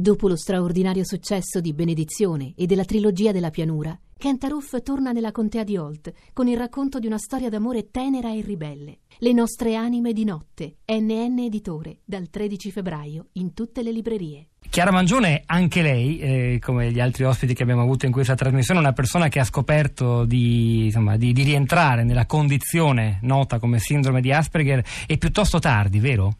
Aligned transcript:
Dopo 0.00 0.28
lo 0.28 0.36
straordinario 0.36 1.04
successo 1.04 1.60
di 1.60 1.74
Benedizione 1.74 2.54
e 2.56 2.64
della 2.64 2.86
trilogia 2.86 3.32
della 3.32 3.50
pianura, 3.50 3.94
Kent 4.16 4.44
Aruf 4.44 4.82
torna 4.82 5.12
nella 5.12 5.30
contea 5.30 5.62
di 5.62 5.76
Holt 5.76 6.10
con 6.32 6.48
il 6.48 6.56
racconto 6.56 6.98
di 6.98 7.06
una 7.06 7.18
storia 7.18 7.50
d'amore 7.50 7.90
tenera 7.90 8.32
e 8.32 8.40
ribelle. 8.40 9.00
Le 9.18 9.32
nostre 9.34 9.74
anime 9.74 10.14
di 10.14 10.24
notte, 10.24 10.76
NN 10.86 11.40
Editore, 11.40 11.98
dal 12.02 12.30
13 12.30 12.70
febbraio 12.70 13.26
in 13.32 13.52
tutte 13.52 13.82
le 13.82 13.92
librerie. 13.92 14.46
Chiara 14.70 14.90
Mangione, 14.90 15.42
anche 15.44 15.82
lei, 15.82 16.18
eh, 16.18 16.58
come 16.62 16.90
gli 16.90 17.00
altri 17.00 17.24
ospiti 17.24 17.52
che 17.52 17.62
abbiamo 17.62 17.82
avuto 17.82 18.06
in 18.06 18.12
questa 18.12 18.34
trasmissione, 18.34 18.80
è 18.80 18.82
una 18.82 18.94
persona 18.94 19.28
che 19.28 19.38
ha 19.38 19.44
scoperto 19.44 20.24
di, 20.24 20.86
insomma, 20.86 21.18
di, 21.18 21.34
di 21.34 21.42
rientrare 21.42 22.04
nella 22.04 22.24
condizione 22.24 23.18
nota 23.20 23.58
come 23.58 23.78
sindrome 23.78 24.22
di 24.22 24.32
Asperger 24.32 24.82
e 25.06 25.18
piuttosto 25.18 25.58
tardi, 25.58 25.98
vero? 25.98 26.36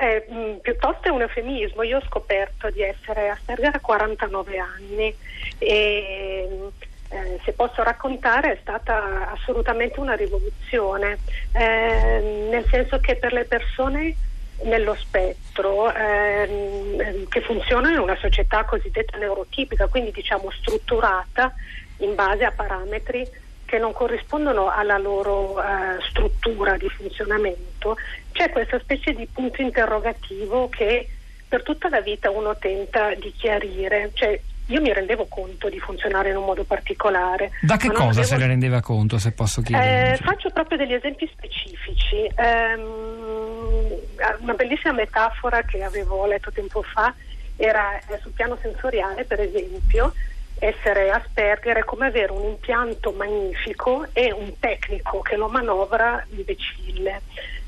Eh, 0.00 0.24
mh, 0.26 0.60
piuttosto 0.62 1.08
è 1.08 1.10
un 1.10 1.20
eufemismo. 1.20 1.82
Io 1.82 1.98
ho 1.98 2.02
scoperto 2.06 2.70
di 2.70 2.80
essere 2.80 3.28
Asperger 3.28 3.74
a 3.74 3.80
49 3.80 4.58
anni 4.58 5.14
e 5.58 6.70
eh, 7.10 7.40
se 7.44 7.52
posso 7.52 7.82
raccontare 7.82 8.52
è 8.52 8.58
stata 8.62 9.30
assolutamente 9.30 10.00
una 10.00 10.14
rivoluzione, 10.14 11.18
eh, 11.52 12.46
nel 12.48 12.64
senso 12.70 12.98
che 12.98 13.16
per 13.16 13.34
le 13.34 13.44
persone 13.44 14.16
nello 14.62 14.94
spettro 14.94 15.92
ehm, 15.92 17.28
che 17.28 17.40
funzionano 17.42 17.92
in 17.92 18.00
una 18.00 18.16
società 18.16 18.64
cosiddetta 18.64 19.18
neurotipica, 19.18 19.86
quindi 19.88 20.12
diciamo 20.12 20.50
strutturata 20.50 21.52
in 21.98 22.14
base 22.14 22.44
a 22.44 22.52
parametri 22.52 23.28
che 23.70 23.78
non 23.78 23.92
corrispondono 23.92 24.68
alla 24.68 24.98
loro 24.98 25.62
eh, 25.62 26.02
struttura 26.08 26.76
di 26.76 26.88
funzionamento, 26.88 27.96
c'è 28.32 28.50
questa 28.50 28.80
specie 28.80 29.12
di 29.12 29.28
punto 29.32 29.62
interrogativo 29.62 30.68
che 30.68 31.08
per 31.46 31.62
tutta 31.62 31.88
la 31.88 32.00
vita 32.00 32.30
uno 32.30 32.56
tenta 32.56 33.14
di 33.14 33.32
chiarire, 33.32 34.10
cioè 34.14 34.40
io 34.66 34.80
mi 34.80 34.92
rendevo 34.92 35.26
conto 35.26 35.68
di 35.68 35.78
funzionare 35.78 36.30
in 36.30 36.36
un 36.36 36.46
modo 36.46 36.64
particolare. 36.64 37.52
Da 37.62 37.76
che 37.76 37.92
cosa 37.92 38.22
avevo... 38.22 38.24
se 38.24 38.36
ne 38.38 38.46
rendeva 38.48 38.80
conto, 38.80 39.18
se 39.18 39.30
posso 39.30 39.62
chiedere? 39.62 40.14
Eh, 40.14 40.16
faccio 40.16 40.50
proprio 40.50 40.76
degli 40.76 40.94
esempi 40.94 41.30
specifici. 41.32 42.28
Um, 42.36 43.94
una 44.40 44.54
bellissima 44.54 44.94
metafora 44.94 45.62
che 45.62 45.84
avevo 45.84 46.26
letto 46.26 46.50
tempo 46.50 46.82
fa 46.82 47.14
era 47.56 47.98
eh, 47.98 48.18
sul 48.20 48.32
piano 48.32 48.58
sensoriale, 48.60 49.24
per 49.24 49.38
esempio, 49.38 50.12
essere 50.60 51.10
Asperger 51.10 51.78
è 51.78 51.84
come 51.84 52.06
avere 52.06 52.32
un 52.32 52.44
impianto 52.44 53.12
magnifico 53.12 54.06
e 54.12 54.30
un 54.30 54.58
tecnico 54.58 55.20
che 55.20 55.36
lo 55.36 55.48
manovra 55.48 56.24
imbecille. 56.30 57.22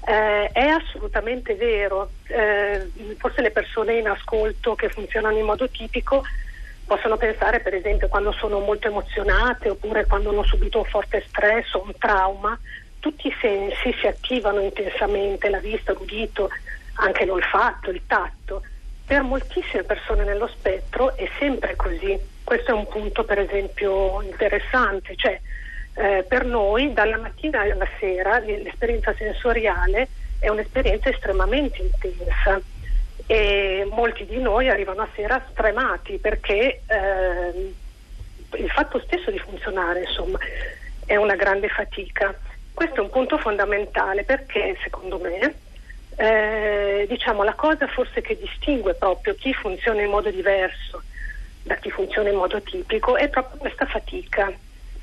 Eh, 0.04 0.48
è 0.52 0.66
assolutamente 0.66 1.54
vero, 1.54 2.10
eh, 2.26 2.90
forse 3.16 3.40
le 3.40 3.50
persone 3.50 3.98
in 3.98 4.08
ascolto 4.08 4.74
che 4.74 4.88
funzionano 4.90 5.38
in 5.38 5.44
modo 5.44 5.68
tipico 5.68 6.22
possono 6.84 7.16
pensare 7.16 7.60
per 7.60 7.74
esempio 7.74 8.08
quando 8.08 8.32
sono 8.32 8.58
molto 8.58 8.88
emozionate 8.88 9.70
oppure 9.70 10.04
quando 10.04 10.30
hanno 10.30 10.44
subito 10.44 10.78
un 10.78 10.84
forte 10.84 11.24
stress 11.28 11.72
o 11.74 11.84
un 11.84 11.94
trauma, 11.96 12.58
tutti 13.00 13.28
i 13.28 13.36
sensi 13.40 13.94
si 13.98 14.06
attivano 14.06 14.60
intensamente, 14.60 15.48
la 15.48 15.60
vista, 15.60 15.92
l'udito, 15.92 16.50
anche 16.94 17.24
l'olfatto, 17.24 17.90
il 17.90 18.02
tatto. 18.06 18.62
Per 19.06 19.22
moltissime 19.22 19.84
persone 19.84 20.24
nello 20.24 20.48
spettro 20.48 21.16
è 21.16 21.28
sempre 21.38 21.74
così 21.74 22.30
questo 22.52 22.72
è 22.72 22.74
un 22.74 22.86
punto 22.86 23.24
per 23.24 23.38
esempio 23.38 24.20
interessante, 24.20 25.16
cioè 25.16 25.40
eh, 25.94 26.22
per 26.28 26.44
noi 26.44 26.92
dalla 26.92 27.16
mattina 27.16 27.60
alla 27.62 27.88
sera 27.98 28.40
l'esperienza 28.40 29.14
sensoriale 29.16 30.08
è 30.38 30.50
un'esperienza 30.50 31.08
estremamente 31.08 31.80
intensa 31.80 32.60
e 33.24 33.88
molti 33.90 34.26
di 34.26 34.36
noi 34.36 34.68
arrivano 34.68 35.00
a 35.00 35.08
sera 35.14 35.42
stremati 35.50 36.18
perché 36.18 36.82
eh, 36.86 37.72
il 38.58 38.70
fatto 38.70 39.00
stesso 39.00 39.30
di 39.30 39.38
funzionare 39.38 40.00
insomma, 40.00 40.38
è 41.06 41.16
una 41.16 41.36
grande 41.36 41.68
fatica. 41.68 42.38
Questo 42.74 42.96
è 42.96 43.00
un 43.00 43.08
punto 43.08 43.38
fondamentale 43.38 44.24
perché 44.24 44.76
secondo 44.82 45.18
me 45.18 45.54
eh, 46.16 47.06
diciamo, 47.08 47.44
la 47.44 47.54
cosa 47.54 47.86
forse 47.86 48.20
che 48.20 48.36
distingue 48.36 48.92
proprio 48.92 49.34
chi 49.36 49.54
funziona 49.54 50.02
in 50.02 50.10
modo 50.10 50.30
diverso 50.30 51.02
da 51.62 51.76
chi 51.76 51.90
funziona 52.12 52.28
in 52.28 52.36
modo 52.36 52.60
tipico 52.60 53.16
è 53.16 53.28
proprio 53.28 53.58
questa 53.58 53.86
fatica. 53.86 54.52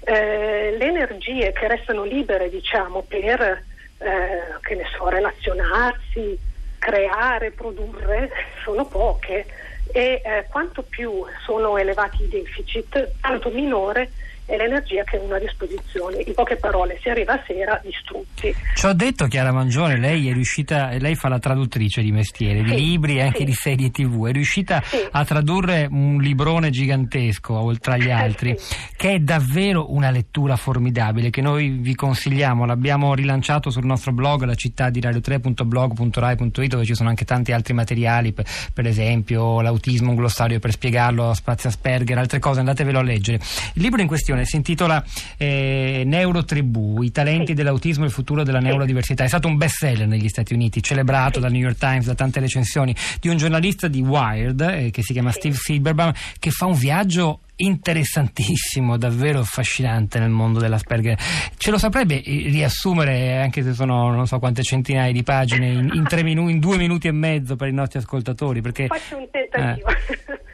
Eh, 0.02 0.76
le 0.78 0.86
energie 0.86 1.52
che 1.52 1.68
restano 1.68 2.04
libere 2.04 2.50
diciamo, 2.50 3.02
per 3.02 3.64
eh, 3.98 4.86
so, 4.96 5.10
relazionarsi, 5.10 6.38
creare, 6.78 7.52
produrre 7.52 8.32
sono 8.64 8.86
poche 8.86 9.46
e 9.92 10.22
eh, 10.24 10.46
quanto 10.50 10.84
più 10.84 11.26
sono 11.44 11.78
elevati 11.78 12.24
i 12.24 12.30
deficit, 12.30 13.14
tanto 13.20 13.50
minore 13.50 14.12
è 14.50 14.58
l'energia 14.58 15.04
che 15.04 15.18
uno 15.18 15.36
ha 15.36 15.38
a 15.38 15.40
disposizione. 15.40 16.24
In 16.26 16.34
poche 16.34 16.56
parole, 16.56 16.98
si 17.02 17.10
arriva 17.10 17.34
a 17.34 17.44
sera 17.46 17.80
distrutti. 17.84 18.54
Ci 18.74 18.86
ho 18.86 18.94
detto 18.94 19.28
Chiara 19.28 19.52
Mangione, 19.52 20.00
lei 20.00 20.28
è 20.28 20.34
riuscita, 20.34 20.90
lei 20.98 21.14
fa 21.14 21.30
la 21.30 21.38
traduttrice 21.38 22.02
di 22.02 22.12
mestiere, 22.12 22.60
sì, 22.60 22.64
di 22.64 22.76
libri 22.76 23.18
e 23.18 23.22
anche 23.22 23.40
sì. 23.40 23.46
di 23.46 23.54
serie 23.54 23.92
tv, 23.92 24.28
è 24.28 24.32
riuscita 24.32 24.82
sì. 24.84 24.98
a 25.12 25.24
tradurre 25.24 25.88
un 25.90 26.18
librone 26.20 26.72
gigantesco 26.72 27.54
oltre 27.54 27.94
agli 27.94 28.10
altri, 28.10 28.58
che 28.98 29.14
è 29.14 29.20
davvero 29.20 29.94
una 29.94 30.10
lettura 30.10 30.56
formidabile 30.56 31.30
che 31.30 31.42
noi 31.42 31.70
vi 31.70 31.94
consigliamo, 31.94 32.66
l'abbiamo 32.66 33.14
rilanciato 33.14 33.70
sul 33.70 33.86
nostro 33.86 34.14
blog, 34.14 34.46
la 34.46 34.56
città 34.56 34.90
di 34.90 35.00
radio3.blog.rai.it 35.00 36.66
dove 36.66 36.86
ci 36.86 36.96
sono 36.96 37.10
anche 37.10 37.26
tanti 37.26 37.52
altri 37.52 37.74
materiali, 37.76 38.34
per, 38.34 38.46
per 38.74 38.88
esempio 38.88 39.62
l'autismo, 39.62 40.10
un 40.10 40.16
glossario 40.16 40.58
per 40.58 40.72
spiegarlo, 40.72 41.34
spazio 41.36 41.70
Asperger, 41.70 42.18
altre 42.18 42.40
cose, 42.40 42.60
andatevelo 42.62 42.98
a 42.98 43.04
leggere. 43.04 43.40
Il 43.74 43.82
libro 43.82 44.02
in 44.02 44.08
questione 44.08 44.39
trasmissione 44.40 44.46
si 44.46 44.56
intitola 44.56 45.04
eh, 45.38 46.04
Neurotribù, 46.06 47.02
i 47.02 47.12
talenti 47.12 47.48
sì. 47.48 47.54
dell'autismo 47.54 48.04
e 48.04 48.08
il 48.08 48.14
futuro 48.14 48.44
della 48.44 48.60
neurodiversità. 48.60 49.24
È 49.24 49.28
stato 49.28 49.48
un 49.48 49.58
best 49.58 49.78
seller 49.78 50.08
negli 50.08 50.28
Stati 50.30 50.54
Uniti, 50.54 50.82
celebrato 50.82 51.36
sì. 51.36 51.40
dal 51.42 51.52
New 51.52 51.62
York 51.62 51.78
Times, 51.78 52.06
da 52.06 52.16
tante 52.16 52.40
recensioni, 52.40 52.96
di 53.20 53.30
un 53.30 53.38
giornalista 53.38 53.88
di 53.88 54.02
Wired 54.02 54.62
eh, 54.62 54.90
che 54.92 55.02
si 55.02 55.14
chiama 55.14 55.32
sì. 55.32 55.40
Steve 55.40 55.56
Silberbaum, 55.56 56.14
che 56.40 56.52
fa 56.52 56.66
un 56.66 56.76
viaggio 56.76 57.42
interessantissimo, 57.60 58.96
davvero 58.96 59.40
affascinante 59.40 60.18
nel 60.20 60.30
mondo 60.30 60.60
dell'Asperger. 60.60 61.18
Ce 61.58 61.72
lo 61.72 61.78
saprebbe 61.78 62.22
riassumere, 62.24 63.42
anche 63.42 63.64
se 63.64 63.74
sono 63.74 64.14
non 64.14 64.28
so 64.28 64.40
quante 64.40 64.64
centinaia 64.64 65.12
di 65.12 65.24
pagine, 65.24 65.68
in, 65.68 65.90
in, 65.94 66.08
minu- 66.24 66.50
in 66.50 66.60
due 66.60 66.78
minuti 66.78 67.08
e 67.08 67.12
mezzo 67.12 67.58
per 67.58 67.68
i 67.68 67.74
nostri 67.74 68.00
ascoltatori? 68.00 68.62
Perché, 68.62 68.88
Faccio 68.88 69.18
un 69.18 69.28
tentativo. 69.30 69.90
Eh. 69.90 70.48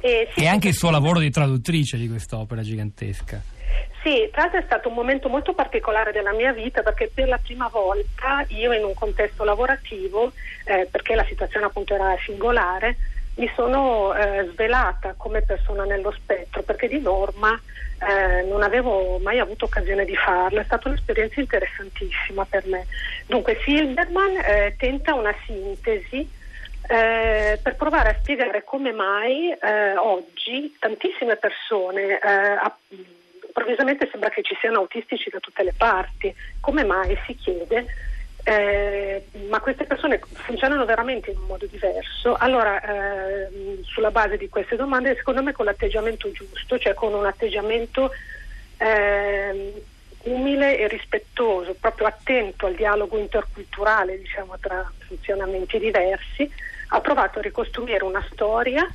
E, 0.00 0.28
sì, 0.34 0.42
e 0.42 0.46
anche 0.46 0.68
il 0.68 0.74
suo 0.74 0.90
lavoro 0.90 1.18
di 1.18 1.30
traduttrice 1.30 1.96
di 1.96 2.08
quest'opera 2.08 2.62
gigantesca. 2.62 3.40
Sì, 4.02 4.28
tra 4.30 4.42
l'altro 4.42 4.60
è 4.60 4.64
stato 4.64 4.88
un 4.88 4.94
momento 4.94 5.28
molto 5.28 5.54
particolare 5.54 6.12
della 6.12 6.32
mia 6.32 6.52
vita 6.52 6.82
perché 6.82 7.10
per 7.12 7.28
la 7.28 7.38
prima 7.38 7.68
volta 7.68 8.44
io 8.48 8.72
in 8.72 8.84
un 8.84 8.94
contesto 8.94 9.44
lavorativo, 9.44 10.32
eh, 10.64 10.86
perché 10.90 11.14
la 11.14 11.24
situazione 11.24 11.66
appunto 11.66 11.94
era 11.94 12.16
singolare, 12.24 12.96
mi 13.34 13.50
sono 13.54 14.14
eh, 14.14 14.48
svelata 14.52 15.14
come 15.16 15.42
persona 15.42 15.84
nello 15.84 16.12
spettro 16.12 16.62
perché 16.62 16.88
di 16.88 17.00
norma 17.00 17.60
eh, 18.00 18.42
non 18.42 18.62
avevo 18.62 19.18
mai 19.18 19.38
avuto 19.38 19.64
occasione 19.64 20.04
di 20.04 20.16
farlo, 20.16 20.60
è 20.60 20.64
stata 20.64 20.88
un'esperienza 20.88 21.40
interessantissima 21.40 22.44
per 22.48 22.66
me. 22.66 22.86
Dunque 23.26 23.58
Silberman 23.64 24.36
eh, 24.44 24.74
tenta 24.78 25.14
una 25.14 25.34
sintesi 25.44 26.28
eh, 26.88 27.58
per 27.62 27.76
provare 27.76 28.08
a 28.08 28.16
spiegare 28.18 28.64
come 28.64 28.92
mai 28.92 29.50
eh, 29.50 29.96
oggi 29.96 30.74
tantissime 30.78 31.36
persone, 31.36 32.18
eh, 32.18 33.06
improvvisamente 33.46 34.08
sembra 34.10 34.30
che 34.30 34.42
ci 34.42 34.56
siano 34.58 34.78
autistici 34.78 35.28
da 35.28 35.38
tutte 35.38 35.62
le 35.62 35.74
parti, 35.76 36.34
come 36.60 36.84
mai? 36.84 37.18
Si 37.26 37.34
chiede, 37.34 37.86
eh, 38.42 39.26
ma 39.48 39.60
queste 39.60 39.84
persone 39.84 40.18
funzionano 40.32 40.86
veramente 40.86 41.30
in 41.30 41.36
un 41.36 41.46
modo 41.46 41.66
diverso? 41.66 42.34
Allora, 42.36 42.80
eh, 42.80 43.80
sulla 43.82 44.10
base 44.10 44.38
di 44.38 44.48
queste 44.48 44.76
domande, 44.76 45.14
secondo 45.14 45.42
me 45.42 45.52
con 45.52 45.66
l'atteggiamento 45.66 46.30
giusto, 46.32 46.78
cioè 46.78 46.94
con 46.94 47.12
un 47.12 47.26
atteggiamento 47.26 48.10
ehm, 48.78 49.72
umile 50.22 50.78
e 50.78 50.88
rispettoso, 50.88 51.74
proprio 51.78 52.06
attento 52.06 52.64
al 52.64 52.74
dialogo 52.74 53.18
interculturale 53.18 54.18
diciamo, 54.18 54.56
tra 54.58 54.90
funzionamenti 55.06 55.78
diversi, 55.78 56.50
ha 56.88 57.00
provato 57.00 57.38
a 57.38 57.42
ricostruire 57.42 58.04
una 58.04 58.24
storia 58.32 58.86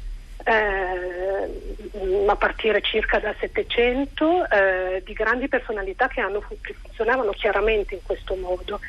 eh, 0.45 2.25
a 2.27 2.35
partire 2.35 2.81
circa 2.81 3.19
dal 3.19 3.35
Settecento 3.39 4.49
eh, 4.49 5.01
di 5.05 5.13
grandi 5.13 5.47
personalità 5.47 6.07
che, 6.07 6.21
hanno, 6.21 6.43
che, 6.61 6.73
funzionavano 6.73 7.31
chiaramente 7.31 7.95
in 7.95 8.01
questo 8.03 8.35
modo 8.35 8.79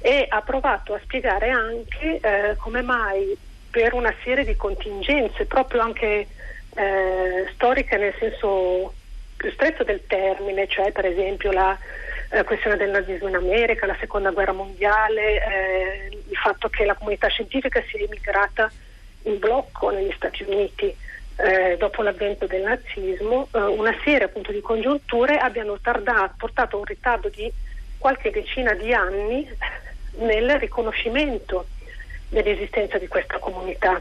e 0.00 0.26
ha 0.28 0.40
provato 0.42 0.94
a 0.94 1.00
spiegare 1.02 1.50
anche 1.50 2.20
eh, 2.20 2.56
come 2.56 2.82
mai 2.82 3.36
per 3.70 3.92
una 3.94 4.14
serie 4.22 4.44
di 4.44 4.56
contingenze 4.56 5.44
proprio 5.44 5.82
anche 5.82 6.26
eh, 6.74 7.48
storiche 7.54 7.96
nel 7.96 8.14
senso 8.18 8.94
più 9.36 9.52
stretto 9.52 9.84
del 9.84 10.04
termine, 10.06 10.66
cioè 10.66 10.90
per 10.90 11.06
esempio 11.06 11.52
la 11.52 11.76
eh, 12.30 12.44
questione 12.44 12.76
del 12.76 12.90
nazismo 12.90 13.28
in 13.28 13.36
America, 13.36 13.86
la 13.86 13.96
seconda 13.98 14.30
guerra 14.30 14.52
mondiale, 14.52 15.42
eh, 15.44 16.08
il 16.28 16.36
fatto 16.36 16.68
che 16.68 16.84
la 16.84 16.94
comunità 16.94 17.28
scientifica 17.28 17.82
sia 17.88 18.04
immigrata 18.04 18.70
in 19.22 19.38
blocco 19.38 19.90
negli 19.90 20.12
Stati 20.12 20.44
Uniti 20.46 20.94
eh, 21.36 21.76
dopo 21.78 22.02
l'avvento 22.02 22.46
del 22.46 22.62
nazismo, 22.62 23.48
eh, 23.52 23.60
una 23.60 23.94
serie 24.04 24.24
appunto 24.24 24.52
di 24.52 24.60
congiunture 24.60 25.36
abbiano 25.38 25.78
tardato, 25.80 26.34
portato 26.36 26.76
a 26.76 26.78
un 26.80 26.84
ritardo 26.84 27.28
di 27.28 27.50
qualche 27.96 28.30
decina 28.30 28.74
di 28.74 28.92
anni 28.92 29.48
nel 30.18 30.58
riconoscimento 30.58 31.66
dell'esistenza 32.28 32.98
di 32.98 33.08
questa 33.08 33.38
comunità 33.38 34.00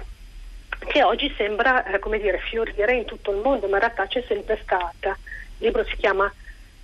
che 0.85 1.03
oggi 1.03 1.33
sembra 1.37 1.85
eh, 1.85 1.99
come 1.99 2.19
dire, 2.19 2.39
fiorire 2.39 2.95
in 2.95 3.05
tutto 3.05 3.31
il 3.31 3.37
mondo, 3.37 3.67
ma 3.67 3.75
in 3.77 3.83
realtà 3.83 4.07
c'è 4.07 4.23
sempre 4.27 4.59
stata. 4.63 5.17
Il 5.59 5.65
libro 5.65 5.83
si 5.85 5.95
chiama 5.95 6.31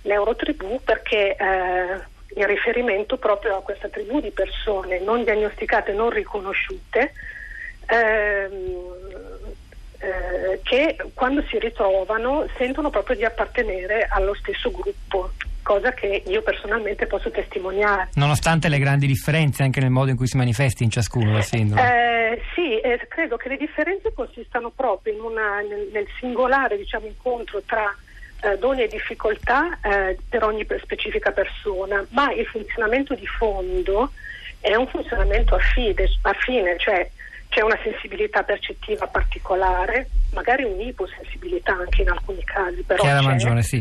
Neurotribù 0.04 0.80
perché 0.84 1.36
eh, 1.36 2.12
in 2.36 2.46
riferimento 2.46 3.16
proprio 3.16 3.56
a 3.56 3.62
questa 3.62 3.88
tribù 3.88 4.20
di 4.20 4.30
persone 4.30 5.00
non 5.00 5.24
diagnosticate, 5.24 5.92
non 5.92 6.10
riconosciute, 6.10 7.12
ehm, 7.86 8.94
eh, 9.98 10.60
che 10.62 10.96
quando 11.14 11.42
si 11.48 11.58
ritrovano 11.58 12.46
sentono 12.56 12.90
proprio 12.90 13.16
di 13.16 13.24
appartenere 13.24 14.06
allo 14.10 14.34
stesso 14.34 14.70
gruppo, 14.70 15.30
cosa 15.62 15.92
che 15.92 16.22
io 16.26 16.42
personalmente 16.42 17.06
posso 17.06 17.30
testimoniare. 17.30 18.10
Nonostante 18.14 18.68
le 18.68 18.78
grandi 18.78 19.06
differenze 19.06 19.62
anche 19.62 19.80
nel 19.80 19.90
modo 19.90 20.10
in 20.10 20.16
cui 20.16 20.26
si 20.26 20.36
manifesti 20.36 20.84
in 20.84 20.90
ciascuno 20.90 21.32
la 21.32 21.40
sindrome? 21.40 21.82
Eh, 21.82 22.42
sì, 22.54 22.78
eh, 22.80 23.00
credo 23.08 23.36
che 23.36 23.48
le 23.48 23.56
differenze 23.56 24.12
consistano 24.12 24.70
proprio 24.70 25.24
una, 25.24 25.60
nel, 25.60 25.88
nel, 25.92 26.06
singolare 26.18 26.76
diciamo, 26.76 27.06
incontro 27.06 27.62
tra 27.64 27.94
eh, 28.44 28.58
doni 28.58 28.82
e 28.82 28.88
difficoltà 28.88 29.78
eh, 29.80 30.18
per 30.28 30.44
ogni 30.44 30.66
specifica 30.82 31.30
persona, 31.30 32.04
ma 32.10 32.30
il 32.32 32.46
funzionamento 32.46 33.14
di 33.14 33.26
fondo 33.26 34.12
è 34.60 34.74
un 34.74 34.86
funzionamento 34.86 35.54
affide, 35.54 36.08
affine, 36.22 36.76
cioè 36.78 37.08
c'è 37.48 37.62
una 37.62 37.78
sensibilità 37.82 38.42
percettiva 38.42 39.06
particolare, 39.06 40.08
magari 40.32 40.64
un'iposensibilità 40.64 41.72
anche 41.72 42.02
in 42.02 42.10
alcuni 42.10 42.42
casi, 42.44 42.82
però 42.82 43.02
Chiara. 43.02 43.22
Mangione, 43.22 43.62
sì. 43.62 43.80